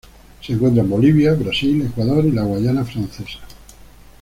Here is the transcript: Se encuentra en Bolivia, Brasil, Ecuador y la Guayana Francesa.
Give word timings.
Se 0.41 0.53
encuentra 0.53 0.81
en 0.81 0.89
Bolivia, 0.89 1.33
Brasil, 1.35 1.79
Ecuador 1.83 2.25
y 2.25 2.31
la 2.31 2.41
Guayana 2.41 2.83
Francesa. 2.83 3.37